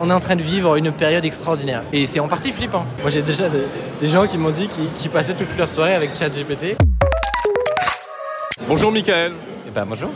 on 0.00 0.08
est 0.08 0.14
en 0.14 0.20
train 0.20 0.34
de 0.34 0.42
vivre 0.42 0.76
une 0.76 0.90
période 0.92 1.24
extraordinaire. 1.26 1.82
Et 1.92 2.06
c'est 2.06 2.20
en 2.20 2.28
partie 2.28 2.52
flippant. 2.52 2.86
Moi, 3.02 3.10
j'ai 3.10 3.20
déjà 3.20 3.50
des, 3.50 3.62
des 4.00 4.08
gens 4.08 4.26
qui 4.26 4.38
m'ont 4.38 4.50
dit 4.50 4.68
qu'ils 4.96 5.10
passaient 5.10 5.34
toute 5.34 5.56
leur 5.58 5.68
soirée 5.68 5.94
avec 5.94 6.16
ChatGPT. 6.16 6.76
Bonjour 8.66 8.90
Michael. 8.90 9.32
Et 9.68 9.70
ben 9.70 9.84
bonjour. 9.84 10.10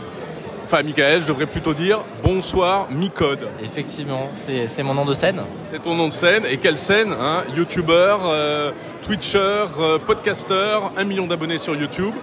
Enfin 0.65 0.81
Michael, 0.81 1.21
je 1.21 1.27
devrais 1.27 1.45
plutôt 1.45 1.75
dire 1.75 1.99
bonsoir 2.23 2.87
Micode. 2.89 3.47
Effectivement, 3.63 4.27
c'est 4.33 4.65
c'est 4.65 4.81
mon 4.81 4.95
nom 4.95 5.05
de 5.05 5.13
scène. 5.13 5.39
C'est 5.65 5.83
ton 5.83 5.93
nom 5.93 6.07
de 6.07 6.13
scène. 6.13 6.43
Et 6.49 6.57
quelle 6.57 6.79
scène 6.79 7.13
hein? 7.13 7.43
Youtubeur, 7.55 8.21
euh, 8.23 8.71
Twitcher, 9.03 9.67
euh, 9.79 9.99
podcaster, 9.99 10.79
un 10.97 11.03
million 11.03 11.27
d'abonnés 11.27 11.59
sur 11.59 11.75
YouTube. 11.75 12.15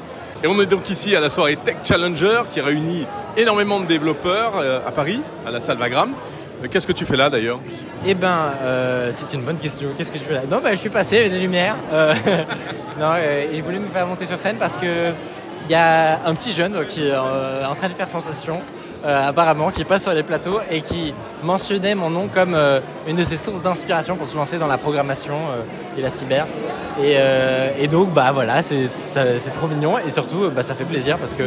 Et 0.43 0.49
on 0.49 0.61
est 0.61 0.67
donc 0.67 0.91
ici 0.91 1.15
à 1.15 1.21
la 1.21 1.31
soirée 1.31 1.55
Tech 1.55 1.77
Challenger 1.85 2.43
qui 2.51 2.61
réunit 2.61 3.07
énormément 3.37 3.79
de 3.79 3.87
développeurs 3.87 4.55
euh, 4.57 4.81
à 4.85 4.91
Paris, 4.91 5.23
à 5.47 5.53
la 5.53 5.61
salle 5.61 5.79
Vagram. 5.79 6.13
Euh, 6.63 6.69
Qu'est-ce 6.71 6.87
que 6.87 6.93
tu 6.93 7.05
fais 7.05 7.17
là 7.17 7.31
d'ailleurs 7.31 7.61
Eh 8.07 8.15
ben, 8.15 8.53
euh, 8.61 9.11
c'est 9.13 9.36
une 9.36 9.45
bonne 9.45 9.57
question. 9.57 9.89
Qu'est-ce 9.96 10.13
que 10.13 10.18
je 10.18 10.25
fais 10.25 10.35
là 10.35 10.43
Non, 10.50 10.61
ben, 10.63 10.71
je 10.71 10.77
suis 10.81 10.91
passé 10.91 11.29
les 11.29 11.39
lumières. 11.39 11.77
Euh, 11.93 12.14
non, 13.00 13.11
euh, 13.17 13.61
voulu 13.64 13.79
me 13.79 13.89
faire 13.89 14.07
monter 14.07 14.27
sur 14.27 14.39
scène 14.39 14.57
parce 14.59 14.77
que 14.77 15.13
il 15.67 15.71
y 15.71 15.77
a 15.77 16.27
un 16.27 16.35
petit 16.35 16.53
jeune 16.53 16.85
qui 16.86 17.07
est 17.07 17.17
en 17.17 17.75
train 17.77 17.86
de 17.86 17.93
faire 17.93 18.11
sensation, 18.11 18.61
apparemment, 19.05 19.71
qui 19.71 19.85
passe 19.85 20.03
sur 20.03 20.13
les 20.13 20.25
plateaux 20.25 20.59
et 20.69 20.81
qui 20.81 21.14
mentionnait 21.45 21.95
mon 21.95 22.11
nom 22.11 22.27
comme 22.27 22.59
une 23.07 23.14
de 23.14 23.22
ses 23.22 23.36
sources 23.36 23.63
d'inspiration 23.63 24.17
pour 24.17 24.29
se 24.29 24.36
lancer 24.36 24.58
dans 24.58 24.67
la 24.67 24.77
programmation 24.77 25.36
et 25.97 26.03
la 26.03 26.11
cyber. 26.11 26.49
Et, 27.00 27.14
et 27.79 27.86
donc, 27.86 28.13
bah 28.13 28.33
voilà, 28.35 28.61
c'est 28.61 29.50
trop 29.53 29.69
mignon 29.69 29.99
et 30.05 30.11
surtout, 30.11 30.50
bah, 30.50 30.63
ça 30.63 30.75
fait 30.75 30.85
plaisir 30.85 31.17
parce 31.17 31.35
que 31.35 31.44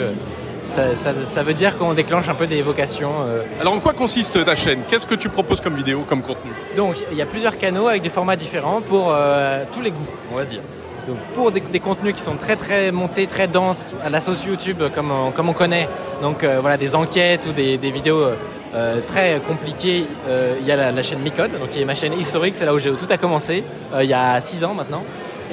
ça, 0.65 0.95
ça, 0.95 1.13
ça 1.23 1.43
veut 1.43 1.53
dire 1.53 1.77
qu'on 1.77 1.93
déclenche 1.93 2.27
un 2.27 2.33
peu 2.35 2.47
des 2.47 2.61
vocations. 2.61 3.11
euh, 3.27 3.43
Alors 3.61 3.73
en 3.73 3.79
quoi 3.79 3.93
consiste 3.93 4.43
ta 4.43 4.55
chaîne? 4.55 4.79
Qu'est-ce 4.89 5.07
que 5.07 5.15
tu 5.15 5.29
proposes 5.29 5.61
comme 5.61 5.75
vidéo, 5.75 6.03
comme 6.07 6.21
contenu? 6.21 6.51
Donc, 6.75 6.97
il 7.11 7.17
y 7.17 7.21
a 7.21 7.25
plusieurs 7.25 7.57
canaux 7.57 7.87
avec 7.87 8.01
des 8.01 8.09
formats 8.09 8.35
différents 8.35 8.81
pour 8.81 9.11
euh, 9.13 9.63
tous 9.71 9.81
les 9.81 9.91
goûts, 9.91 10.09
on 10.33 10.35
va 10.35 10.43
dire. 10.43 10.61
Donc, 11.07 11.17
pour 11.35 11.51
des, 11.51 11.59
des 11.59 11.79
contenus 11.79 12.15
qui 12.15 12.21
sont 12.21 12.35
très 12.35 12.55
très 12.55 12.91
montés, 12.91 13.27
très 13.27 13.47
denses, 13.47 13.93
à 14.03 14.09
la 14.09 14.21
sauce 14.21 14.43
YouTube, 14.45 14.81
comme 14.93 15.11
on, 15.11 15.29
comme 15.31 15.49
on 15.49 15.53
connaît, 15.53 15.87
donc 16.21 16.43
euh, 16.43 16.57
voilà, 16.61 16.77
des 16.77 16.95
enquêtes 16.95 17.45
ou 17.47 17.51
des, 17.51 17.77
des 17.77 17.91
vidéos 17.91 18.21
euh, 18.21 18.35
euh, 18.73 19.01
très 19.05 19.39
compliquées, 19.47 20.05
euh, 20.27 20.55
il 20.59 20.65
y 20.65 20.71
a 20.71 20.75
la, 20.75 20.91
la 20.91 21.03
chaîne 21.03 21.19
Micode, 21.19 21.51
donc 21.59 21.69
qui 21.69 21.79
est 21.81 21.85
ma 21.85 21.93
chaîne 21.93 22.13
historique, 22.13 22.55
c'est 22.55 22.65
là 22.65 22.73
où 22.73 22.79
j'ai 22.79 22.91
tout 22.93 23.05
a 23.09 23.17
commencé, 23.17 23.63
euh, 23.93 24.03
il 24.03 24.09
y 24.09 24.13
a 24.15 24.41
6 24.41 24.63
ans 24.63 24.73
maintenant, 24.73 25.03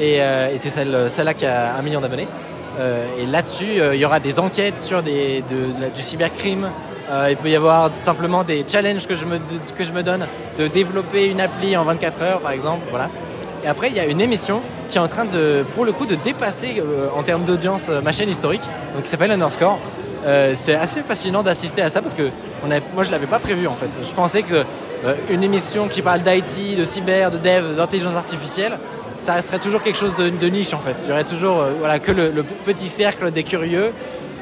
et, 0.00 0.22
euh, 0.22 0.48
et 0.54 0.56
c'est 0.56 0.70
celle, 0.70 1.10
celle-là 1.10 1.34
qui 1.34 1.44
a 1.44 1.74
un 1.74 1.82
million 1.82 2.00
d'abonnés. 2.00 2.28
Euh, 2.78 3.06
et 3.18 3.26
là-dessus, 3.26 3.80
euh, 3.80 3.94
il 3.94 4.00
y 4.00 4.04
aura 4.04 4.20
des 4.20 4.38
enquêtes 4.38 4.78
sur 4.78 5.02
des, 5.02 5.42
du 5.94 6.02
cybercrime. 6.02 6.70
Euh, 7.10 7.28
il 7.30 7.36
peut 7.36 7.50
y 7.50 7.56
avoir 7.56 7.94
simplement 7.94 8.44
des 8.44 8.64
challenges 8.66 9.06
que 9.06 9.14
je, 9.14 9.26
me, 9.26 9.38
que 9.76 9.84
je 9.84 9.92
me 9.92 10.02
donne 10.02 10.26
de 10.56 10.68
développer 10.68 11.26
une 11.26 11.40
appli 11.40 11.76
en 11.76 11.84
24 11.84 12.22
heures, 12.22 12.40
par 12.40 12.52
exemple. 12.52 12.82
Voilà. 12.90 13.10
Et 13.64 13.68
après, 13.68 13.88
il 13.88 13.94
y 13.94 14.00
a 14.00 14.06
une 14.06 14.20
émission 14.20 14.60
qui 14.88 14.98
est 14.98 15.00
en 15.00 15.08
train 15.08 15.24
de, 15.24 15.64
pour 15.74 15.84
le 15.84 15.92
coup, 15.92 16.06
de 16.06 16.14
dépasser 16.14 16.82
en 17.14 17.22
termes 17.22 17.44
d'audience 17.44 17.90
ma 18.02 18.12
chaîne 18.12 18.28
historique, 18.28 18.62
donc 18.94 19.04
qui 19.04 19.08
s'appelle 19.08 19.30
Underscore. 19.30 19.78
Euh, 20.24 20.52
c'est 20.54 20.74
assez 20.74 21.02
fascinant 21.02 21.42
d'assister 21.42 21.82
à 21.82 21.88
ça 21.88 22.00
parce 22.00 22.14
que 22.14 22.30
moi 22.94 23.02
je 23.02 23.10
l'avais 23.10 23.26
pas 23.26 23.40
prévu 23.40 23.66
en 23.66 23.74
fait. 23.74 23.98
Je 24.04 24.14
pensais 24.14 24.42
que 24.42 24.64
une 25.30 25.42
émission 25.42 25.88
qui 25.88 26.00
parle 26.00 26.20
d'IT, 26.22 26.78
de 26.78 26.84
cyber, 26.84 27.32
de 27.32 27.38
dev, 27.38 27.74
d'intelligence 27.76 28.14
artificielle, 28.14 28.78
ça 29.22 29.34
resterait 29.34 29.60
toujours 29.60 29.82
quelque 29.82 29.98
chose 29.98 30.16
de, 30.16 30.46
niche 30.48 30.74
en 30.74 30.78
fait. 30.78 31.02
Il 31.04 31.10
y 31.10 31.12
aurait 31.12 31.24
toujours 31.24 31.60
euh, 31.60 31.72
voilà, 31.78 31.98
que 32.00 32.10
le, 32.10 32.42
petit 32.64 32.88
cercle 32.88 33.30
des 33.30 33.44
curieux. 33.44 33.92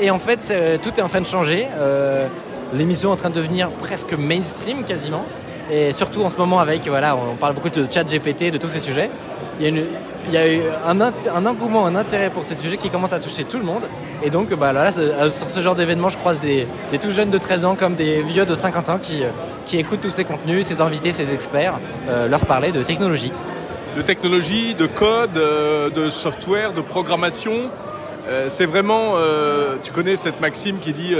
Et 0.00 0.11
en 0.11 0.19
fait, 0.19 0.41
c'est- 0.41 0.78
tout 0.78 0.91
est 0.97 1.03
en 1.03 1.09
train 1.09 1.20
de 1.20 1.27
changer. 1.27 1.69
Euh, 1.78 2.27
L'émission 2.73 3.11
est 3.11 3.12
en 3.12 3.17
train 3.17 3.31
de 3.31 3.34
devenir 3.34 3.69
presque 3.70 4.12
mainstream 4.12 4.84
quasiment. 4.84 5.25
Et 5.73 5.92
surtout 5.92 6.23
en 6.23 6.31
ce 6.31 6.39
moment 6.39 6.61
avec, 6.61 6.86
voilà, 6.89 7.17
on 7.17 7.34
parle 7.34 7.55
beaucoup 7.55 7.69
de 7.69 7.86
chat 7.91 8.05
GPT, 8.05 8.51
de 8.53 8.58
tous 8.58 8.69
ces 8.69 8.81
sujets. 8.81 9.11
Il 9.61 9.67
y 10.33 10.36
a, 10.36 10.53
eu 10.53 10.61
un, 10.86 11.01
un 11.01 11.47
engouement, 11.47 11.86
un 11.86 11.97
intérêt 11.97 12.31
pour 12.31 12.45
ces 12.45 12.55
sujets 12.55 12.77
qui 12.77 12.89
commence 12.89 13.13
à 13.13 13.19
toucher 13.19 13.45
tout 13.45 13.58
le 13.58 13.64
monde. 13.64 13.83
Et 14.23 14.30
donc, 14.30 14.55
bah, 14.55 14.73
là, 14.73 14.90
euh, 14.98 15.29
sur 15.29 15.51
ce 15.51 15.61
genre 15.61 15.74
d'événement, 15.74 16.08
je 16.08 16.17
croise 16.19 16.40
des, 16.40 16.67
des 16.92 16.98
tout 16.98 17.11
jeunes 17.11 17.30
de 17.30 17.39
13 17.39 17.64
ans 17.64 17.74
comme 17.74 17.95
des 17.95 18.23
vieux 18.23 18.46
de 18.46 18.55
50 18.55 18.89
ans 18.89 18.98
qui, 19.01 19.23
euh, 19.24 19.29
qui 19.67 19.79
écoutent 19.79 20.01
tous 20.01 20.11
ces 20.11 20.24
contenus, 20.24 20.67
ces 20.67 20.80
invités, 20.80 21.11
ces 21.11 21.35
experts, 21.35 21.79
euh, 22.08 22.29
leur 22.29 22.46
parler 22.46 22.70
de 22.70 22.83
technologie. 22.83 23.33
De 23.96 24.02
technologie, 24.02 24.74
de 24.74 24.86
code, 24.86 25.36
euh, 25.36 25.90
de 25.90 26.11
software, 26.11 26.73
de 26.73 26.80
programmation 26.80 27.70
Euh, 28.28 28.48
c'est 28.48 28.67
vraiment, 28.67 29.14
euh, 29.17 29.77
tu 29.83 29.92
connais 29.92 30.14
cette 30.14 30.40
maxime 30.40 30.78
qui 30.78 30.92
dit 30.92 31.17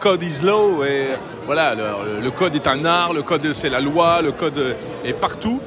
code 0.00 0.22
is 0.22 0.40
law 0.42 0.84
et 0.84 1.06
voilà, 1.46 1.74
le, 1.74 2.30
code 2.30 2.54
est 2.56 2.66
un 2.66 2.84
art, 2.84 3.12
le 3.14 3.22
code 3.22 3.52
c'est 3.54 3.70
la 3.70 3.80
loi, 3.80 4.20
le 4.20 4.32
code 4.32 4.76
est 5.04 5.12
partout. 5.14 5.60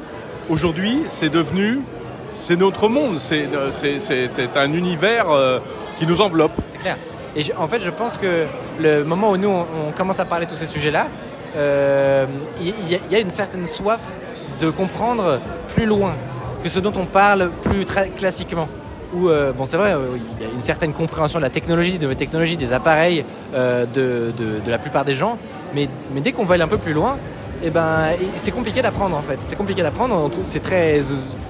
Aujourd'hui, 0.49 1.03
c'est 1.07 1.29
devenu, 1.29 1.79
c'est 2.33 2.57
notre 2.57 2.89
monde, 2.89 3.17
c'est 3.17 4.57
un 4.57 4.73
univers 4.73 5.27
qui 5.97 6.05
nous 6.05 6.19
enveloppe. 6.21 6.57
C'est 6.73 6.79
clair. 6.79 6.97
Et 7.37 7.41
en 7.57 7.67
fait, 7.67 7.79
je 7.79 7.89
pense 7.89 8.17
que 8.17 8.45
le 8.79 9.03
moment 9.05 9.31
où 9.31 9.37
nous, 9.37 9.49
on, 9.49 9.91
commence 9.93 10.19
à 10.19 10.25
parler 10.25 10.45
de 10.45 10.51
tous 10.51 10.57
ces 10.57 10.67
sujets-là, 10.67 11.07
il 11.55 13.11
y 13.11 13.15
a 13.15 13.19
une 13.19 13.31
certaine 13.31 13.65
soif 13.65 14.01
de 14.59 14.69
comprendre 14.69 15.39
plus 15.73 15.85
loin 15.85 16.13
que 16.65 16.71
ce 16.71 16.79
dont 16.79 16.93
on 16.97 17.05
parle 17.05 17.51
plus 17.61 17.85
classiquement. 18.17 18.67
Ou 19.13 19.29
bon, 19.55 19.67
c'est 19.67 19.77
vrai, 19.77 19.91
euh, 19.93 19.99
il 20.39 20.43
y 20.45 20.49
a 20.49 20.51
une 20.51 20.59
certaine 20.59 20.93
compréhension 20.93 21.37
de 21.37 21.43
la 21.43 21.51
technologie, 21.51 21.97
de 21.99 22.01
nouvelles 22.01 22.17
technologies, 22.17 22.57
des 22.57 22.73
appareils 22.73 23.23
euh, 23.53 23.85
de, 23.93 24.31
de- 24.35 24.59
de 24.65 24.71
la 24.71 24.79
plupart 24.79 25.05
des 25.05 25.13
gens, 25.13 25.37
mais, 25.75 25.87
mais 26.11 26.21
dès 26.21 26.31
qu'on 26.31 26.43
va 26.43 26.55
aller 26.55 26.63
un 26.63 26.67
peu 26.67 26.79
plus 26.79 26.93
loin, 26.93 27.17
eh 27.63 27.69
ben, 27.69 28.07
c'est 28.35 28.49
compliqué 28.49 28.81
d'apprendre 28.81 29.15
en 29.15 29.21
fait. 29.21 29.37
C'est 29.43 29.55
compliqué 29.55 29.83
d'apprendre, 29.83 30.15
on 30.15 30.27
trouve- 30.29 30.45
c'est 30.47 30.59
très, 30.59 30.99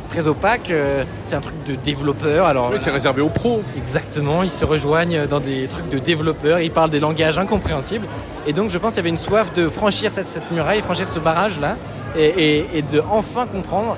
très 0.09 0.27
opaque, 0.27 0.69
euh, 0.69 1.05
c'est 1.23 1.35
un 1.37 1.41
truc 1.41 1.55
de 1.65 1.75
développeur. 1.75 2.45
Alors, 2.45 2.69
Oui, 2.71 2.77
c'est 2.77 2.91
réservé 2.91 3.21
aux 3.21 3.29
pros. 3.29 3.61
Exactement, 3.77 4.43
ils 4.43 4.49
se 4.51 4.65
rejoignent 4.65 5.25
dans 5.27 5.39
des 5.39 5.67
trucs 5.67 5.87
de 5.87 5.97
développeurs, 5.97 6.59
ils 6.59 6.71
parlent 6.71 6.91
des 6.91 6.99
langages 6.99 7.37
incompréhensibles. 7.39 8.05
Et 8.47 8.51
donc 8.51 8.69
je 8.69 8.77
pense 8.77 8.91
qu'il 8.91 8.97
y 8.97 9.03
avait 9.03 9.09
une 9.09 9.17
soif 9.17 9.53
de 9.53 9.69
franchir 9.69 10.11
cette, 10.11 10.27
cette 10.27 10.51
muraille, 10.51 10.81
franchir 10.81 11.07
ce 11.07 11.19
barrage-là, 11.19 11.77
et, 12.17 12.25
et- 12.25 12.65
et 12.75 12.81
de 12.81 13.01
enfin 13.09 13.45
comprendre 13.47 13.95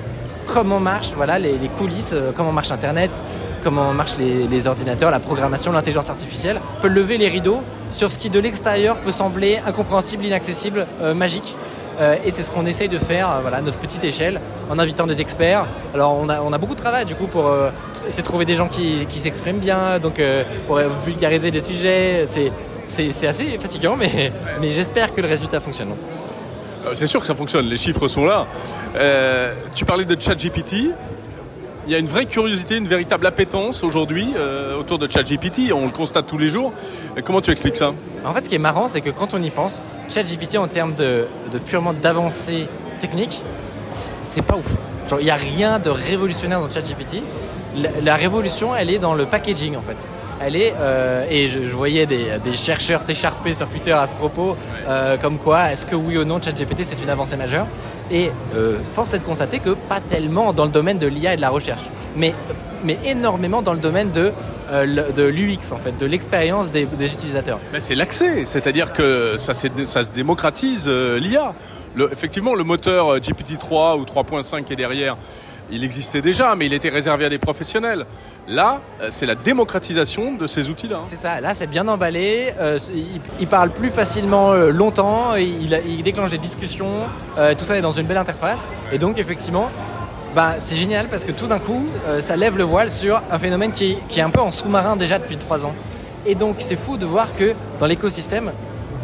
comment 0.52 0.80
marchent 0.80 1.12
voilà, 1.14 1.38
les, 1.38 1.56
coulisses, 1.78 2.12
euh, 2.14 2.32
comment 2.34 2.52
marche 2.52 2.70
Internet, 2.70 3.22
comment 3.62 3.92
marchent 3.92 4.16
les, 4.18 4.66
ordinateurs, 4.66 5.10
la 5.10 5.20
programmation, 5.20 5.72
l'intelligence 5.72 6.10
artificielle, 6.10 6.60
peut 6.80 6.88
lever 6.88 7.18
les 7.18 7.28
rideaux 7.28 7.60
sur 7.90 8.10
ce 8.10 8.18
qui 8.18 8.30
de 8.30 8.40
l'extérieur 8.40 8.96
peut 8.98 9.12
sembler 9.12 9.60
incompréhensible, 9.66 10.24
inaccessible, 10.24 10.86
euh, 11.02 11.14
magique. 11.14 11.54
Euh, 12.00 12.16
et 12.24 12.30
c'est 12.30 12.42
ce 12.42 12.50
qu'on 12.50 12.66
essaye 12.66 12.88
de 12.88 12.98
faire, 12.98 13.40
voilà, 13.42 13.56
à 13.56 13.60
notre 13.60 13.78
petite 13.78 14.04
échelle, 14.04 14.40
en 14.70 14.78
invitant 14.78 15.06
des 15.06 15.20
experts. 15.20 15.66
Alors 15.94 16.16
on 16.20 16.28
a, 16.28 16.40
on 16.42 16.52
a 16.52 16.58
beaucoup 16.58 16.76
de 16.76 16.80
travail 16.80 17.04
du 17.04 17.14
coup 17.14 17.26
pour 17.26 17.50
essayer 18.06 18.22
de 18.22 18.28
trouver 18.28 18.44
des 18.44 18.54
gens 18.54 18.68
qui, 18.68 19.04
qui 19.06 19.18
s'expriment 19.18 19.58
bien, 19.58 19.98
donc 19.98 20.22
pour 20.68 20.78
vulgariser 21.04 21.50
des 21.50 21.60
sujets. 21.60 22.24
C'est 22.86 23.26
assez 23.26 23.58
fatigant, 23.58 23.96
mais, 23.96 24.32
mais 24.60 24.70
j'espère 24.70 25.12
que 25.12 25.20
le 25.20 25.26
résultat 25.26 25.58
fonctionne. 25.58 25.88
Euh, 26.88 26.94
C'est 26.94 27.06
sûr 27.06 27.20
que 27.20 27.26
ça 27.26 27.34
fonctionne, 27.34 27.66
les 27.66 27.76
chiffres 27.76 28.08
sont 28.08 28.24
là. 28.24 28.46
Euh, 28.96 29.52
tu 29.74 29.84
parlais 29.84 30.04
de 30.04 30.20
ChatGPT. 30.20 30.92
Il 31.86 31.92
y 31.92 31.94
a 31.94 31.98
une 31.98 32.06
vraie 32.06 32.26
curiosité, 32.26 32.76
une 32.76 32.86
véritable 32.86 33.26
appétence 33.26 33.82
aujourd'hui 33.82 34.34
euh, 34.36 34.78
autour 34.78 34.98
de 34.98 35.10
ChatGPT. 35.10 35.72
On 35.72 35.86
le 35.86 35.92
constate 35.92 36.26
tous 36.26 36.36
les 36.36 36.48
jours. 36.48 36.72
Comment 37.24 37.40
tu 37.40 37.50
expliques 37.50 37.76
ça 37.76 37.94
En 38.26 38.34
fait, 38.34 38.42
ce 38.42 38.48
qui 38.50 38.56
est 38.56 38.58
marrant, 38.58 38.88
c'est 38.88 39.00
que 39.00 39.08
quand 39.10 39.32
on 39.32 39.42
y 39.42 39.50
pense, 39.50 39.80
ChatGPT 40.10 40.58
en 40.58 40.68
termes 40.68 40.94
de, 40.96 41.26
purement 41.64 41.94
d'avancée 41.94 42.66
technique, 43.00 43.40
c'est 43.90 44.42
pas 44.42 44.56
ouf. 44.56 44.76
Il 45.18 45.24
n'y 45.24 45.30
a 45.30 45.36
rien 45.36 45.78
de 45.78 45.88
révolutionnaire 45.88 46.60
dans 46.60 46.68
ChatGPT. 46.68 47.22
La, 47.76 47.88
la 48.02 48.16
révolution, 48.16 48.76
elle 48.76 48.90
est 48.90 48.98
dans 48.98 49.14
le 49.14 49.24
packaging 49.24 49.74
en 49.76 49.80
fait. 49.80 50.06
Elle 50.40 50.56
est, 50.56 50.72
euh, 50.78 51.26
et 51.28 51.48
je, 51.48 51.62
je 51.64 51.74
voyais 51.74 52.06
des, 52.06 52.26
des 52.44 52.52
chercheurs 52.52 53.02
s'écharper 53.02 53.54
sur 53.54 53.68
Twitter 53.68 53.92
à 53.92 54.06
ce 54.06 54.14
propos, 54.14 54.56
euh, 54.88 55.16
comme 55.16 55.36
quoi, 55.38 55.72
est-ce 55.72 55.84
que 55.84 55.96
oui 55.96 56.16
ou 56.16 56.24
non 56.24 56.40
ChatGPT 56.40 56.84
c'est 56.84 57.02
une 57.02 57.10
avancée 57.10 57.36
majeure? 57.36 57.66
Et 58.10 58.30
euh, 58.54 58.76
force 58.94 59.14
est 59.14 59.18
de 59.18 59.24
constater 59.24 59.58
que 59.58 59.70
pas 59.70 60.00
tellement 60.00 60.52
dans 60.52 60.64
le 60.64 60.70
domaine 60.70 60.98
de 60.98 61.06
l'IA 61.08 61.34
et 61.34 61.36
de 61.36 61.40
la 61.42 61.50
recherche, 61.50 61.82
mais, 62.16 62.34
mais 62.84 62.96
énormément 63.04 63.62
dans 63.62 63.72
le 63.72 63.80
domaine 63.80 64.10
de, 64.12 64.32
euh, 64.70 65.10
de 65.12 65.22
l'UX 65.24 65.72
en 65.72 65.78
fait, 65.78 65.98
de 65.98 66.06
l'expérience 66.06 66.70
des, 66.70 66.84
des 66.86 67.12
utilisateurs. 67.12 67.58
Ben, 67.72 67.80
C'est 67.80 67.96
l'accès, 67.96 68.44
c'est-à-dire 68.44 68.92
que 68.92 69.36
ça, 69.38 69.54
se 69.54 69.66
démocratise 70.14 70.84
euh, 70.86 71.18
l'IA. 71.18 71.52
Le- 71.96 72.12
effectivement, 72.12 72.54
le 72.54 72.64
moteur 72.64 73.08
euh, 73.14 73.18
GPT-3 73.18 73.98
ou 73.98 74.04
3.5 74.04 74.62
qui 74.64 74.72
est 74.74 74.76
derrière, 74.76 75.16
il 75.70 75.84
existait 75.84 76.22
déjà, 76.22 76.54
mais 76.54 76.64
il 76.66 76.72
était 76.72 76.88
réservé 76.88 77.24
à 77.26 77.28
des 77.28 77.38
professionnels. 77.38 78.06
Là, 78.48 78.80
euh, 79.02 79.08
c'est 79.10 79.26
la 79.26 79.34
démocratisation 79.34 80.32
de 80.32 80.46
ces 80.46 80.70
outils-là. 80.70 81.00
hein. 81.02 81.06
C'est 81.06 81.16
ça, 81.16 81.38
là 81.42 81.52
c'est 81.52 81.66
bien 81.66 81.86
emballé, 81.86 82.54
euh, 82.58 82.78
il, 83.38 83.46
parle 83.46 83.68
plus 83.68 83.90
facilement 83.90 84.52
euh, 84.52 84.70
longtemps, 84.70 85.34
il, 85.36 85.68
déclenche 86.02 86.30
des 86.30 86.38
discussions, 86.38 87.06
tout 87.58 87.64
ça 87.66 87.76
est 87.76 87.82
dans 87.82 87.92
une 87.92 88.06
belle 88.06 88.16
interface. 88.16 88.70
Et 88.90 88.96
donc 88.96 89.18
effectivement, 89.18 89.68
bah, 90.34 90.54
c'est 90.58 90.76
génial 90.76 91.08
parce 91.08 91.26
que 91.26 91.32
tout 91.32 91.46
d'un 91.46 91.58
coup, 91.58 91.84
ça 92.20 92.36
lève 92.36 92.56
le 92.56 92.64
voile 92.64 92.88
sur 92.90 93.20
un 93.30 93.38
phénomène 93.38 93.72
qui, 93.72 93.98
est- 94.16 94.20
un 94.22 94.30
peu 94.30 94.40
en 94.40 94.50
sous-marin 94.50 94.96
déjà 94.96 95.18
depuis 95.18 95.36
trois 95.36 95.66
ans. 95.66 95.74
Et 96.24 96.34
donc 96.34 96.56
c'est 96.60 96.76
fou 96.76 96.96
de 96.96 97.04
voir 97.04 97.36
que 97.36 97.52
dans 97.80 97.86
l'écosystème, 97.86 98.52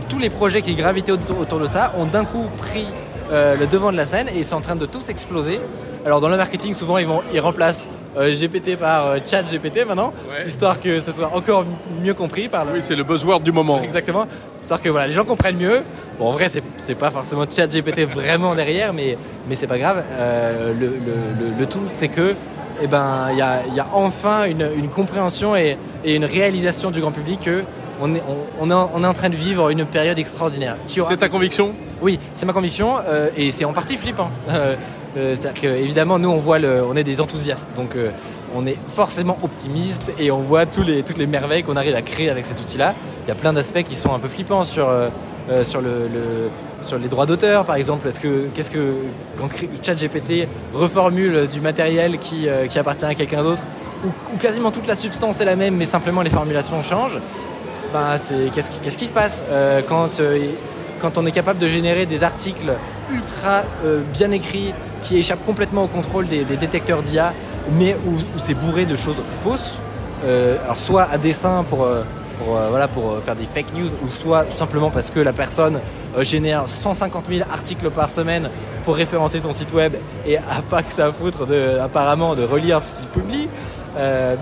tous 0.09 0.19
les 0.19 0.31
projets 0.31 0.63
qui 0.63 0.75
gravitaient 0.75 1.13
autour, 1.13 1.61
de 1.61 1.67
ça 1.67 1.93
ont 1.99 2.07
d'un 2.07 2.25
coup 2.25 2.47
pris 2.59 2.87
le 3.31 3.67
devant 3.67 3.93
de 3.93 3.97
la 3.97 4.07
scène 4.07 4.29
et 4.29 4.39
ils 4.39 4.45
sont 4.45 4.57
en 4.57 4.63
train 4.63 4.77
de 4.77 4.87
tous 4.87 5.11
exploser. 5.11 5.61
Alors 6.07 6.21
dans 6.23 6.29
le 6.29 6.37
marketing, 6.39 6.73
souvent 6.75 6.97
ils 6.97 7.07
vont 7.07 7.23
ils 7.33 7.41
remplacent 7.41 7.89
GPT 8.17 8.77
par 8.77 9.07
euh, 9.09 9.19
chat 9.25 9.43
GPT 9.43 9.87
maintenant, 9.87 10.13
Ouais. 10.31 10.47
histoire 10.47 10.79
que 10.81 11.01
ce 11.01 11.13
soit 11.13 11.31
encore 11.35 11.65
mieux 12.03 12.15
compris 12.15 12.49
par 12.49 12.65
le, 12.65 12.73
Oui, 12.73 12.83
c'est 12.83 12.95
le 12.97 13.05
buzzword 13.05 13.41
du 13.41 13.53
moment. 13.53 13.83
Exactement. 13.83 14.27
Histoire 14.63 14.81
que 14.81 14.89
voilà, 14.89 15.07
les 15.09 15.13
gens 15.13 15.25
comprennent 15.25 15.57
mieux. 15.57 15.83
Bon, 16.19 16.29
en 16.29 16.33
vrai, 16.33 16.47
c'est, 16.49 16.95
pas 16.95 17.11
forcément 17.11 17.45
chat 17.51 17.67
GPT 17.67 18.01
vraiment 18.15 18.55
derrière, 18.55 18.93
mais, 18.93 19.19
mais 19.49 19.55
c'est 19.55 19.67
pas 19.67 19.79
grave. 19.79 20.03
Euh, 20.13 20.73
le, 20.79 20.87
le, 20.87 21.59
le, 21.59 21.67
tout, 21.67 21.83
c'est 21.89 22.09
que, 22.09 22.35
eh 22.83 22.87
ben, 22.87 23.29
il 23.33 23.39
y 23.39 23.43
a, 23.43 23.63
y 23.75 23.81
a 23.81 23.87
enfin 23.93 24.45
une, 24.45 24.69
une 24.77 24.89
compréhension 24.89 25.57
et, 25.57 25.77
et 26.05 26.15
une 26.15 26.25
réalisation 26.25 26.91
du 26.91 27.01
grand 27.01 27.11
public 27.13 27.41
que 27.41 27.63
on 28.01 28.13
est, 28.15 28.23
on, 28.29 28.67
on 28.67 28.71
est, 28.71 28.75
en- 28.75 28.91
on 28.95 29.05
est 29.05 29.07
en 29.07 29.13
train 29.13 29.29
de 29.31 29.37
vivre 29.37 29.71
une 29.71 29.85
période 29.87 30.19
extraordinaire. 30.19 30.77
Aura- 30.99 31.11
C'est 31.11 31.17
ta 31.19 31.29
conviction? 31.29 31.73
Oui, 32.03 32.19
c'est 32.35 32.45
ma 32.47 32.53
conviction 32.53 32.97
euh, 33.09 33.29
et 33.37 33.51
c'est 33.53 33.65
en 33.65 33.73
partie 33.73 33.97
flippant. 33.97 34.31
Euh, 34.49 34.53
euh, 34.53 34.75
C'est-à-dire 35.15 35.61
que 35.61 35.67
évidemment 35.67 36.19
nous 36.19 36.29
on 36.29 36.39
voit 36.39 36.59
on 36.59 36.97
est 36.97 37.05
des 37.05 37.21
enthousiastes 37.21 37.69
donc 37.77 37.95
euh, 37.95 38.11
on 38.55 38.67
est 38.67 38.77
forcément 38.89 39.39
optimiste 39.43 40.05
et 40.19 40.31
on 40.31 40.41
voit 40.41 40.67
tous 40.67 40.83
les, 40.83 41.03
toutes 41.03 41.19
les 41.19 41.27
merveilles 41.27 41.63
qu'on 41.63 41.77
arrive 41.77 41.95
à 41.95 42.03
créer 42.03 42.31
avec 42.31 42.45
cet 42.47 42.61
outil-là. 42.61 42.95
Il 43.25 43.29
y 43.29 43.33
a 43.33 43.35
plein 43.35 43.53
d'aspects 43.53 43.83
qui 43.83 43.95
sont 43.95 44.15
un 44.15 44.19
peu 44.19 44.29
flippants 44.29 44.65
sur 44.65 44.89
euh, 44.89 45.09
euh, 45.51 46.09
les 47.01 47.09
droits 47.09 47.27
d'auteur 47.27 47.65
par 47.65 47.77
exemple. 47.77 48.09
Est-ce 48.09 48.21
que 48.21 48.47
qu'est-ce 48.55 48.71
que 48.71 48.95
quand 49.39 49.49
ChatGPT 49.83 50.49
reformule 50.73 51.49
du 51.49 51.61
matériel 51.61 52.19
qui, 52.19 52.49
euh, 52.49 52.67
appartient 52.77 53.05
à 53.05 53.15
quelqu'un 53.15 53.43
d'autre 53.43 53.63
ou 54.05 54.37
quasiment 54.37 54.71
toute 54.71 54.87
la 54.87 54.95
substance 54.95 55.41
est 55.41 55.47
la 55.47 55.57
même 55.57 55.77
mais 55.77 55.87
simplement 55.87 56.21
les 56.21 56.31
formulations 56.31 56.83
changent 56.83 57.19
ben, 57.95 58.17
qu'est-ce 58.53 58.99
qui, 58.99 59.07
se 59.07 59.13
passe? 59.13 59.45
Euh, 59.51 59.81
quand 59.89 60.19
euh, 60.19 60.49
on 61.17 61.27
est 61.27 61.31
capable 61.31 61.61
de 61.61 61.69
générer 61.69 62.07
des 62.07 62.25
articles 62.25 62.73
ultra 63.13 63.63
euh, 63.85 64.01
bien 64.13 64.33
écrits 64.33 64.75
qui 65.05 65.19
échappent 65.19 65.45
complètement 65.47 65.85
au 65.85 65.87
contrôle 65.87 66.27
des, 66.27 66.45
détecteurs 66.45 67.03
d'IA, 67.03 67.33
mais 67.79 67.95
où, 68.07 68.19
c'est 68.39 68.55
bourré 68.55 68.87
de 68.87 68.97
choses 68.97 69.19
fausses, 69.45 69.79
euh, 70.25 70.57
alors 70.65 70.79
soit 70.79 71.05
à 71.05 71.19
dessein 71.19 71.65
pour, 71.69 71.85
euh, 71.85 72.03
euh, 72.49 72.67
voilà, 72.71 72.89
pour 72.89 73.19
faire 73.19 73.37
des 73.37 73.45
fake 73.45 73.75
news, 73.75 73.91
ou 74.03 74.09
soit 74.09 74.47
simplement 74.51 74.91
parce 74.91 75.11
que 75.11 75.21
la 75.21 75.33
personne 75.33 75.79
génère 76.21 76.67
150 76.67 77.25
000 77.29 77.49
articles 77.53 77.91
par 77.91 78.11
semaine 78.11 78.49
pour 78.85 78.97
référencer 78.97 79.39
son 79.39 79.53
site 79.53 79.73
web 79.73 79.95
et 80.27 80.39
a 80.39 80.63
pas 80.69 80.83
que 80.83 80.93
ça 80.93 81.07
à 81.07 81.13
foutre 81.13 81.47
de, 81.47 81.79
apparemment 81.81 82.35
de 82.35 82.43
relire 82.43 82.81
ce 82.81 82.93
qu'il 82.93 83.07
publie. 83.09 83.49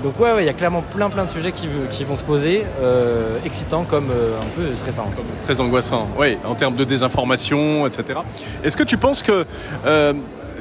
Donc 0.02 0.18
ouais, 0.18 0.30
il 0.40 0.46
y 0.46 0.48
a 0.48 0.54
clairement 0.54 0.82
plein 0.94 1.10
plein 1.10 1.24
de 1.24 1.30
sujets 1.30 1.52
qui, 1.52 1.66
vont 2.04 2.16
se 2.16 2.24
poser, 2.24 2.64
excitants 3.44 3.84
comme 3.84 4.10
un 4.10 4.56
peu 4.56 4.74
stressants. 4.74 5.10
Très 5.44 5.60
angoissant, 5.60 6.08
oui, 6.18 6.36
en 6.44 6.54
termes 6.54 6.74
de 6.74 6.84
désinformation, 6.84 7.86
etc. 7.86 8.20
Est-ce 8.64 8.76
que 8.76 8.82
tu 8.82 8.96
penses 8.96 9.22
que, 9.22 9.46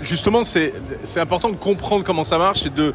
justement, 0.01 0.43
c'est 0.43 0.73
important 1.17 1.49
de 1.49 1.55
comprendre 1.55 2.03
comment 2.03 2.23
ça 2.23 2.37
marche 2.37 2.65
et 2.65 2.69
de 2.69 2.93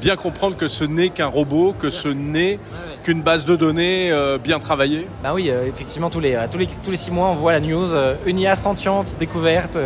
bien 0.00 0.16
comprendre 0.16 0.56
que 0.56 0.68
ce 0.68 0.84
n'est 0.84 1.08
qu'un 1.08 1.26
robot, 1.26 1.74
que 1.78 1.90
ce 1.90 2.08
n'est 2.08 2.58
qu'une 3.02 3.22
base 3.22 3.44
de 3.44 3.56
données 3.56 4.10
euh, 4.10 4.38
bien 4.38 4.58
travaillée 4.58 5.06
Bah 5.22 5.32
oui, 5.34 5.48
euh, 5.48 5.66
effectivement, 5.66 6.10
tous 6.10 6.20
les, 6.20 6.34
euh, 6.34 6.46
tous, 6.50 6.58
les, 6.58 6.66
tous 6.66 6.90
les 6.90 6.96
six 6.96 7.10
mois, 7.10 7.28
on 7.28 7.34
voit 7.34 7.52
la 7.52 7.60
news, 7.60 7.88
une 8.26 8.38
IA 8.38 8.56
sentiente, 8.56 9.16
découverte. 9.18 9.78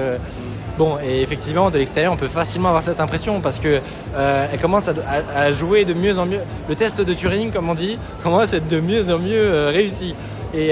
bon, 0.78 0.96
et 1.06 1.20
effectivement, 1.22 1.70
de 1.70 1.78
l'extérieur, 1.78 2.12
on 2.12 2.16
peut 2.16 2.28
facilement 2.28 2.68
avoir 2.68 2.82
cette 2.82 3.00
impression 3.00 3.40
parce 3.40 3.58
que 3.58 3.80
elle 4.16 4.60
commence 4.60 4.88
à, 4.88 5.52
jouer 5.52 5.84
de 5.84 5.94
mieux 5.94 6.18
en 6.18 6.26
mieux. 6.26 6.40
Le 6.68 6.74
test 6.74 7.00
de 7.00 7.14
Turing, 7.14 7.50
comme 7.50 7.68
on 7.68 7.74
dit, 7.74 7.98
commence 8.22 8.54
à 8.54 8.58
être 8.58 8.68
de 8.68 8.80
mieux 8.80 9.10
en 9.10 9.18
mieux 9.18 9.66
réussi. 9.68 10.14
Et, 10.52 10.70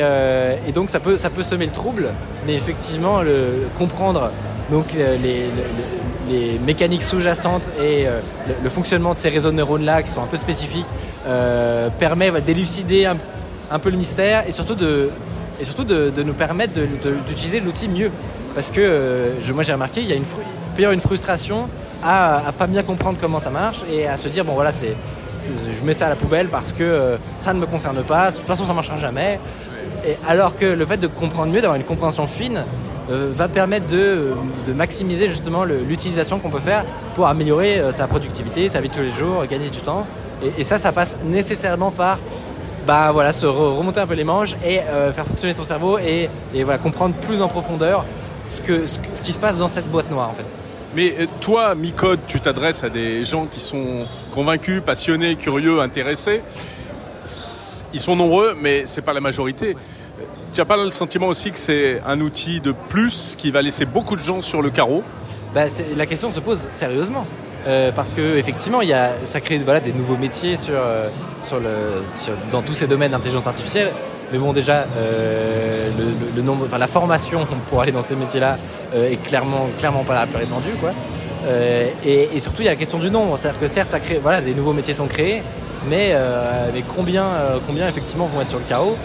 et 0.66 0.72
donc, 0.72 0.90
ça 0.90 1.00
peut, 1.00 1.16
ça 1.16 1.30
peut 1.30 1.42
semer 1.42 1.66
le 1.66 1.72
trouble, 1.72 2.08
mais 2.46 2.54
effectivement, 2.54 3.22
le, 3.22 3.68
comprendre 3.78 4.30
donc 4.70 4.86
euh, 4.94 5.16
les, 5.22 6.58
mécaniques 6.66 7.02
sous-jacentes 7.02 7.70
et 7.80 8.06
euh, 8.06 8.20
le, 8.62 8.68
fonctionnement 8.68 9.14
de 9.14 9.18
ces 9.18 9.30
réseaux 9.30 9.50
de 9.50 9.56
neurones-là, 9.56 10.02
qui 10.02 10.10
sont 10.10 10.22
un 10.22 10.26
peu 10.26 10.36
spécifiques, 10.36 10.84
euh, 11.26 11.88
permet 11.98 12.30
d'élucider 12.42 13.06
un, 13.06 13.78
peu 13.78 13.90
le 13.90 13.96
mystère 13.96 14.44
et 14.46 14.52
surtout 14.52 14.74
de, 14.74 15.10
nous 16.22 16.34
permettre 16.34 16.74
d'utiliser 17.26 17.60
l'outil 17.60 17.88
mieux. 17.88 18.10
Parce 18.54 18.70
que 18.70 19.32
moi 19.52 19.62
j'ai 19.62 19.72
remarqué, 19.72 20.00
il 20.00 20.08
y 20.08 20.12
a 20.12 20.16
une, 20.16 20.24
peut 20.76 20.82
y 20.82 20.92
une 20.92 21.00
frustration 21.00 21.68
à, 22.02 22.48
à 22.48 22.52
pas 22.52 22.66
bien 22.66 22.82
comprendre 22.82 23.18
comment 23.20 23.40
ça 23.40 23.50
marche 23.50 23.80
et 23.90 24.06
à 24.06 24.16
se 24.16 24.28
dire 24.28 24.44
bon 24.44 24.54
voilà 24.54 24.72
c'est 24.72 24.94
je 25.40 25.86
mets 25.86 25.92
ça 25.92 26.06
à 26.06 26.08
la 26.08 26.16
poubelle 26.16 26.48
parce 26.48 26.72
que 26.72 27.16
ça 27.38 27.54
ne 27.54 27.60
me 27.60 27.66
concerne 27.66 28.02
pas, 28.02 28.30
de 28.30 28.36
toute 28.36 28.46
façon 28.46 28.64
ça 28.64 28.72
marchera 28.72 28.98
jamais. 28.98 29.38
Et 30.06 30.16
alors 30.26 30.56
que 30.56 30.64
le 30.64 30.86
fait 30.86 30.96
de 30.96 31.06
comprendre 31.06 31.52
mieux, 31.52 31.60
d'avoir 31.60 31.76
une 31.76 31.84
compréhension 31.84 32.26
fine, 32.26 32.62
euh, 33.10 33.30
va 33.34 33.48
permettre 33.48 33.86
de, 33.86 34.32
de 34.66 34.72
maximiser 34.72 35.28
justement 35.28 35.64
l'utilisation 35.64 36.38
qu'on 36.38 36.50
peut 36.50 36.58
faire 36.58 36.84
pour 37.14 37.26
améliorer 37.26 37.78
euh, 37.78 37.90
sa 37.92 38.06
productivité, 38.06 38.68
sa 38.68 38.80
vie 38.80 38.88
de 38.88 38.94
tous 38.94 39.00
les 39.00 39.12
jours, 39.12 39.44
gagner 39.50 39.70
du 39.70 39.80
temps. 39.80 40.06
Et, 40.44 40.60
et 40.60 40.64
ça, 40.64 40.78
ça 40.78 40.92
passe 40.92 41.16
nécessairement 41.24 41.90
par 41.90 42.18
bah 42.86 43.10
voilà, 43.12 43.32
se 43.32 43.44
re- 43.44 43.76
remonter 43.76 44.00
un 44.00 44.06
peu 44.06 44.14
les 44.14 44.24
manches 44.24 44.54
et 44.64 44.80
euh, 44.80 45.12
faire 45.12 45.26
fonctionner 45.26 45.52
son 45.54 45.64
cerveau 45.64 45.98
et, 45.98 46.28
et 46.54 46.64
voilà, 46.64 46.78
comprendre 46.78 47.14
plus 47.16 47.42
en 47.42 47.48
profondeur 47.48 48.04
ce, 48.48 48.62
que, 48.62 48.86
ce, 48.86 48.98
ce 49.12 49.20
qui 49.20 49.32
se 49.32 49.38
passe 49.38 49.58
dans 49.58 49.68
cette 49.68 49.90
boîte 49.90 50.10
noire 50.10 50.30
en 50.30 50.34
fait. 50.34 50.46
Mais 50.96 51.14
toi, 51.42 51.74
Micode, 51.74 52.20
tu 52.26 52.40
t'adresses 52.40 52.82
à 52.82 52.88
des 52.88 53.22
gens 53.24 53.44
qui 53.44 53.60
sont 53.60 54.06
convaincus, 54.34 54.80
passionnés, 54.84 55.36
curieux, 55.36 55.80
intéressés. 55.80 56.40
Ils 57.92 58.00
sont 58.00 58.16
nombreux, 58.16 58.56
mais 58.58 58.84
c'est 58.86 59.02
pas 59.02 59.12
la 59.12 59.20
majorité. 59.20 59.76
Tu 60.58 60.62
n'as 60.62 60.66
pas 60.66 60.76
le 60.76 60.90
sentiment 60.90 61.28
aussi 61.28 61.52
que 61.52 61.58
c'est 61.60 62.02
un 62.04 62.20
outil 62.20 62.60
de 62.60 62.72
plus 62.72 63.36
qui 63.38 63.52
va 63.52 63.62
laisser 63.62 63.86
beaucoup 63.86 64.16
de 64.16 64.20
gens 64.20 64.42
sur 64.42 64.60
le 64.60 64.70
carreau 64.70 65.04
Bah, 65.54 65.66
la 65.96 66.04
question 66.04 66.32
se 66.32 66.40
pose 66.40 66.66
sérieusement. 66.68 67.24
Euh, 67.68 67.92
parce 67.92 68.12
que 68.12 68.36
effectivement, 68.36 68.82
y 68.82 68.92
a, 68.92 69.12
ça 69.24 69.40
crée 69.40 69.58
voilà, 69.58 69.78
des 69.78 69.92
nouveaux 69.92 70.16
métiers 70.16 70.56
euh, 70.70 71.08
sur 71.44 71.60
dans 72.50 72.62
tous 72.62 72.74
ces 72.74 72.88
domaines 72.88 73.12
d'intelligence 73.12 73.46
artificielle. 73.46 73.92
Mais 74.32 74.38
bon, 74.38 74.52
déjà, 74.52 74.86
euh, 74.96 75.90
le, 76.34 76.42
nombre, 76.42 76.64
enfin, 76.66 76.78
la 76.78 76.88
formation 76.88 77.46
pour 77.70 77.80
aller 77.80 77.92
dans 77.92 78.02
ces 78.02 78.16
métiers-là 78.16 78.58
est 78.96 79.22
clairement, 79.28 79.68
clairement 79.78 80.02
pas 80.02 80.14
la 80.14 80.26
plus 80.26 80.38
répandue. 80.38 80.74
Quoi. 80.80 80.90
Et, 82.04 82.30
et 82.34 82.40
surtout, 82.40 82.62
il 82.62 82.64
y 82.64 82.68
a 82.68 82.72
la 82.72 82.76
question 82.76 82.98
du 82.98 83.12
nombre. 83.12 83.38
C'est-à-dire 83.38 83.60
que 83.60 83.68
certes, 83.68 83.90
ça 83.90 84.00
crée, 84.00 84.18
voilà, 84.20 84.40
des 84.40 84.54
nouveaux 84.54 84.72
métiers 84.72 84.92
sont 84.92 85.06
créés, 85.06 85.40
mais 85.88 86.14
avec 86.14 86.84
combien, 86.96 87.26
combien 87.64 87.86
effectivement 87.86 88.26
vont 88.26 88.40
être 88.40 88.48
sur 88.48 88.58
le 88.58 88.64
carreau? 88.64 88.96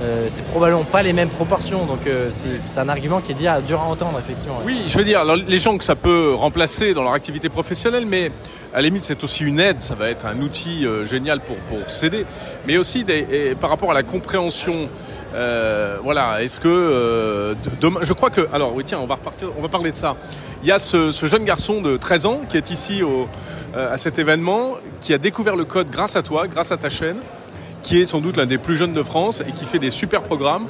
Euh, 0.00 0.24
c'est 0.28 0.44
probablement 0.46 0.84
pas 0.84 1.02
les 1.02 1.12
mêmes 1.12 1.28
proportions, 1.28 1.84
donc 1.86 2.06
euh, 2.06 2.28
c'est 2.30 2.78
un 2.80 2.88
argument 2.88 3.20
qui 3.20 3.32
est 3.32 3.34
dur 3.34 3.52
dur 3.66 3.80
à 3.80 3.84
entendre, 3.84 4.18
effectivement. 4.18 4.58
Oui, 4.64 4.82
je 4.88 4.98
veux 4.98 5.04
dire, 5.04 5.20
alors, 5.20 5.36
les 5.36 5.58
gens 5.58 5.76
que 5.78 5.84
ça 5.84 5.94
peut 5.94 6.32
remplacer 6.34 6.94
dans 6.94 7.02
leur 7.02 7.12
activité 7.12 7.48
professionnelle, 7.48 8.06
mais 8.06 8.32
à 8.72 8.76
la 8.76 8.82
limite, 8.82 9.04
c'est 9.04 9.22
aussi 9.22 9.44
une 9.44 9.60
aide, 9.60 9.80
ça 9.80 9.94
va 9.94 10.08
être 10.08 10.26
un 10.26 10.40
outil 10.40 10.86
euh, 10.86 11.04
génial 11.04 11.40
pour, 11.40 11.56
pour 11.56 11.88
s'aider, 11.90 12.24
mais 12.66 12.78
aussi 12.78 13.04
par 13.60 13.70
rapport 13.70 13.90
à 13.90 13.94
la 13.94 14.02
compréhension. 14.02 14.88
voilà, 16.02 16.42
est-ce 16.42 16.58
que 16.58 17.54
de- 17.54 17.70
demain, 17.80 18.00
je 18.02 18.12
crois 18.12 18.30
que, 18.30 18.48
alors 18.52 18.74
oui 18.74 18.84
tiens, 18.84 18.98
on 19.02 19.06
va 19.06 19.14
repartir, 19.16 19.48
on 19.58 19.62
va 19.62 19.68
parler 19.68 19.92
de 19.92 19.96
ça. 19.96 20.16
Il 20.62 20.68
y 20.68 20.72
a 20.72 20.78
ce, 20.78 21.12
jeune 21.12 21.44
garçon 21.44 21.80
de 21.80 21.96
13 21.96 22.26
ans 22.26 22.40
qui 22.48 22.56
est 22.56 22.70
ici 22.70 23.02
à 23.74 23.98
cet 23.98 24.18
événement, 24.18 24.74
qui 25.00 25.14
a 25.14 25.18
découvert 25.18 25.56
le 25.56 25.64
code 25.64 25.90
grâce 25.90 26.16
à 26.16 26.22
toi, 26.22 26.46
grâce 26.48 26.72
à 26.72 26.76
ta 26.76 26.90
chaîne, 26.90 27.18
qui 27.82 28.00
est 28.00 28.06
sans 28.06 28.20
doute 28.20 28.36
l'un 28.36 28.46
des 28.46 28.58
plus 28.58 28.76
jeunes 28.76 28.92
de 28.92 29.02
France 29.02 29.42
et 29.46 29.52
qui 29.52 29.64
fait 29.64 29.78
des 29.78 29.90
super 29.90 30.22
programmes. 30.22 30.66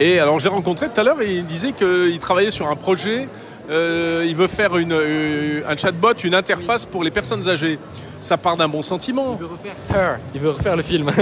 Et 0.00 0.18
alors 0.18 0.40
j'ai 0.40 0.48
rencontré 0.48 0.88
tout 0.88 1.00
à 1.00 1.04
l'heure 1.04 1.20
et 1.20 1.32
il 1.34 1.46
disait 1.46 1.72
qu'il 1.72 2.18
travaillait 2.18 2.50
sur 2.50 2.68
un 2.68 2.76
projet. 2.76 3.28
euh, 3.70 4.24
il 4.26 4.34
veut 4.34 4.48
faire 4.48 4.76
une, 4.76 4.92
euh, 4.92 5.62
un 5.68 5.76
chatbot, 5.76 6.14
une 6.24 6.34
interface 6.34 6.84
pour 6.86 7.04
les 7.04 7.10
personnes 7.10 7.48
âgées. 7.48 7.78
Ça 8.20 8.36
part 8.36 8.56
d'un 8.56 8.68
bon 8.68 8.82
sentiment. 8.82 9.36
Il 9.40 9.46
veut 9.46 9.52
refaire 9.52 9.74
Her, 9.94 10.18
il 10.34 10.40
veut 10.40 10.50
refaire 10.50 10.76
le 10.76 10.82
film. 10.82 11.10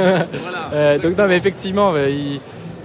Euh, 0.72 0.98
donc 0.98 1.16
non, 1.18 1.26
mais 1.26 1.36
effectivement, 1.36 1.94
il- 1.96 2.40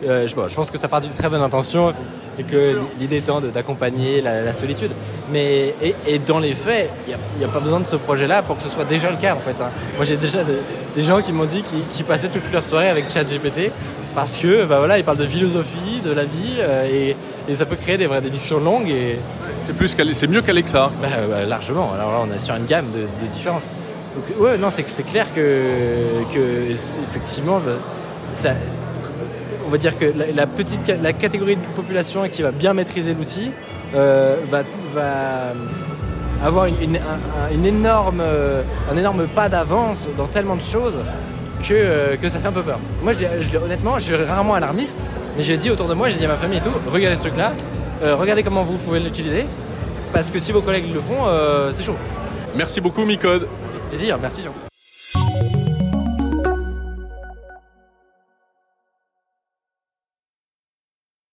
euh, 0.07 0.27
je, 0.27 0.35
bon, 0.35 0.47
je 0.47 0.55
pense 0.55 0.71
que 0.71 0.77
ça 0.77 0.87
part 0.87 1.01
d'une 1.01 1.11
très 1.11 1.29
bonne 1.29 1.41
intention 1.41 1.93
et 2.39 2.43
que 2.43 2.79
l'idée 2.99 3.17
étant 3.17 3.39
d'accompagner 3.41 4.21
la, 4.21 4.41
la 4.41 4.53
solitude. 4.53 4.91
Mais 5.31 5.73
et, 5.81 5.95
et 6.07 6.19
dans 6.19 6.39
les 6.39 6.53
faits, 6.53 6.89
il 7.07 7.15
n'y 7.39 7.45
a, 7.45 7.47
pas 7.47 7.59
besoin 7.59 7.79
de 7.79 7.85
ce 7.85 7.95
projet-là 7.95 8.43
pour 8.43 8.57
que 8.57 8.63
ce 8.63 8.69
soit 8.69 8.85
déjà 8.85 9.09
le 9.09 9.17
cas 9.17 9.33
en 9.35 9.39
fait. 9.39 9.61
hein. 9.61 9.69
Moi, 9.95 10.05
j'ai 10.05 10.17
déjà 10.17 10.43
des, 10.43 10.57
des 10.95 11.03
gens 11.03 11.21
qui 11.21 11.31
m'ont 11.31 11.45
dit 11.45 11.63
qu'ils 11.93 12.05
passaient 12.05 12.29
toute 12.29 12.51
leur 12.51 12.63
soirée 12.63 12.89
avec 12.89 13.09
ChatGPT 13.09 13.71
parce 14.13 14.37
que 14.37 14.65
bah 14.65 14.77
voilà, 14.79 14.97
ils 14.97 15.03
parlent 15.03 15.17
de 15.17 15.25
philosophie, 15.27 16.01
de 16.03 16.11
la 16.11 16.23
vie 16.23 16.57
euh, 16.59 16.87
et, 16.89 17.15
et 17.51 17.55
ça 17.55 17.65
peut 17.65 17.75
créer 17.75 17.97
des 17.97 18.07
vraies 18.07 18.21
discussions 18.21 18.59
longues 18.59 18.89
et 18.89 19.17
C'est 19.61 19.73
plus 19.75 19.95
c'est 20.13 20.27
mieux 20.27 20.41
qu'Alexa. 20.41 20.89
bah, 21.01 21.07
bah, 21.29 21.45
largement. 21.45 21.91
Alors 21.93 22.11
là, 22.11 22.17
on 22.29 22.33
est 22.33 22.39
sur 22.39 22.55
une 22.55 22.65
gamme 22.65 22.85
de, 22.91 23.01
de 23.01 23.27
différences. 23.27 23.67
Donc, 24.15 24.39
ouais, 24.39 24.57
non, 24.57 24.69
c'est 24.71 25.03
clair 25.03 25.25
que, 25.35 25.61
que 26.33 26.71
effectivement, 26.71 27.59
bah, 27.59 27.73
ça, 28.31 28.51
on 29.65 29.69
va 29.69 29.77
dire 29.77 29.97
que 29.97 30.05
la, 30.05 30.27
la 30.33 30.47
petite, 30.47 30.93
la 31.01 31.13
catégorie 31.13 31.55
de 31.55 31.61
population 31.75 32.27
qui 32.29 32.41
va 32.41 32.51
bien 32.51 32.73
maîtriser 32.73 33.13
l'outil 33.13 33.51
euh, 33.95 34.35
va, 34.49 34.63
va 34.93 35.53
avoir 36.43 36.65
une, 36.65 36.81
une- 36.81 36.95
un, 36.97 36.99
un- 36.99 37.53
une 37.53 37.65
énorme, 37.65 38.19
euh, 38.21 38.61
un 38.91 38.97
énorme 38.97 39.25
pas 39.27 39.49
d'avance 39.49 40.07
dans 40.17 40.27
tellement 40.27 40.55
de 40.55 40.61
choses 40.61 40.99
que, 41.67 41.73
euh, 41.73 42.15
que 42.17 42.29
ça 42.29 42.39
fait 42.39 42.47
un 42.47 42.51
peu 42.51 42.61
peur. 42.61 42.79
Moi, 43.03 43.13
je, 43.13 43.19
l'ai- 43.19 43.41
je 43.41 43.57
honnêtement, 43.57 43.95
je 43.97 44.03
suis 44.03 44.15
rarement 44.15 44.53
alarmiste, 44.55 44.99
mais 45.37 45.43
j'ai 45.43 45.57
dit 45.57 45.71
autour 45.71 45.87
de 45.87 45.93
moi, 45.93 46.09
j'ai 46.09 46.17
dit 46.19 46.25
à 46.25 46.29
ma 46.29 46.35
famille 46.35 46.59
et 46.59 46.61
tout, 46.61 46.69
regardez 46.91 47.15
ce 47.15 47.21
truc-là, 47.21 47.53
regardez 48.03 48.43
comment 48.43 48.63
vous 48.63 48.77
pouvez 48.77 48.99
l'utiliser, 48.99 49.45
parce 50.11 50.29
que 50.29 50.37
si 50.39 50.51
vos 50.51 50.61
collègues 50.61 50.93
le 50.93 50.99
font, 50.99 51.25
c'est 51.71 51.83
chaud. 51.83 51.95
Merci 52.55 52.79
beaucoup 52.81 53.03
Micode. 53.05 53.47
Plaisir, 53.89 54.17
merci 54.21 54.41
Jean. 54.43 54.51